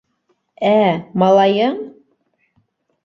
Ә... 0.69 0.71
малайың? 1.25 1.77